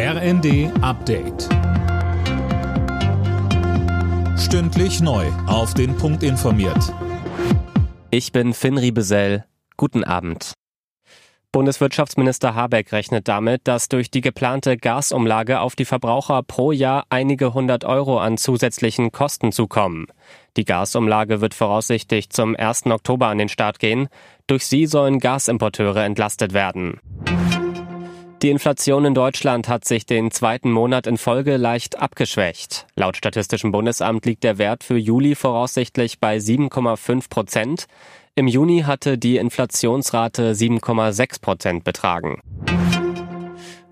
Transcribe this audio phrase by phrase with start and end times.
[0.00, 1.48] RND Update.
[4.38, 5.26] Stündlich neu.
[5.48, 6.94] Auf den Punkt informiert.
[8.12, 9.44] Ich bin Finn Riebesell.
[9.76, 10.52] Guten Abend.
[11.50, 17.52] Bundeswirtschaftsminister Habeck rechnet damit, dass durch die geplante Gasumlage auf die Verbraucher pro Jahr einige
[17.52, 20.06] hundert Euro an zusätzlichen Kosten zukommen.
[20.56, 22.86] Die Gasumlage wird voraussichtlich zum 1.
[22.86, 24.06] Oktober an den Start gehen.
[24.46, 27.00] Durch sie sollen Gasimporteure entlastet werden.
[28.42, 32.86] Die Inflation in Deutschland hat sich den zweiten Monat in Folge leicht abgeschwächt.
[32.94, 37.86] Laut Statistischem Bundesamt liegt der Wert für Juli voraussichtlich bei 7,5 Prozent.
[38.36, 42.40] Im Juni hatte die Inflationsrate 7,6 Prozent betragen.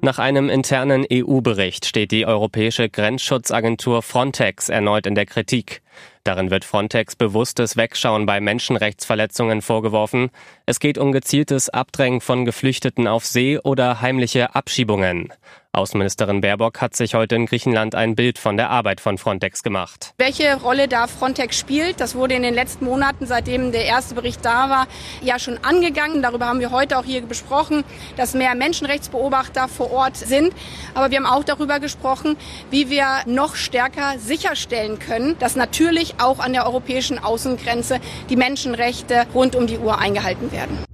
[0.00, 5.82] Nach einem internen EU-Bericht steht die europäische Grenzschutzagentur Frontex erneut in der Kritik.
[6.26, 10.30] Darin wird Frontex bewusstes Wegschauen bei Menschenrechtsverletzungen vorgeworfen.
[10.66, 15.32] Es geht um gezieltes Abdrängen von Geflüchteten auf See oder heimliche Abschiebungen.
[15.76, 20.14] Außenministerin Baerbock hat sich heute in Griechenland ein Bild von der Arbeit von Frontex gemacht.
[20.16, 24.42] Welche Rolle da Frontex spielt, das wurde in den letzten Monaten, seitdem der erste Bericht
[24.42, 24.86] da war,
[25.20, 26.22] ja schon angegangen.
[26.22, 27.84] Darüber haben wir heute auch hier besprochen,
[28.16, 30.54] dass mehr Menschenrechtsbeobachter vor Ort sind.
[30.94, 32.38] Aber wir haben auch darüber gesprochen,
[32.70, 39.26] wie wir noch stärker sicherstellen können, dass natürlich auch an der europäischen Außengrenze die Menschenrechte
[39.34, 40.85] rund um die Uhr eingehalten werden.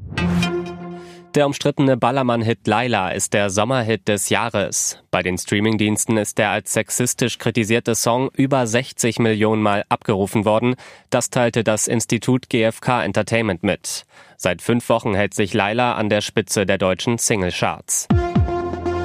[1.34, 4.98] Der umstrittene Ballermann-Hit Laila ist der Sommerhit des Jahres.
[5.10, 10.74] Bei den Streamingdiensten ist der als sexistisch kritisierte Song über 60 Millionen Mal abgerufen worden.
[11.08, 14.04] Das teilte das Institut GfK Entertainment mit.
[14.36, 18.08] Seit fünf Wochen hält sich Laila an der Spitze der deutschen Singlecharts.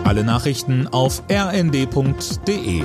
[0.04, 2.84] Alle Nachrichten auf rnd.de